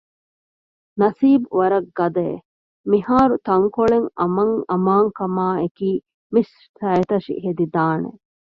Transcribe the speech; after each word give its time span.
ނަސީބު 0.99 1.47
ވަރަށް 1.59 1.89
ގަދައެވެ! 1.97 2.41
މިހާރުތަންކޮޅެއް 2.91 4.09
އަމަންއަމާންކަމާއެކީ 4.19 5.89
މި 6.33 6.41
ސައިތަށި 6.77 7.35
ހެދިދާނެ 7.45 8.09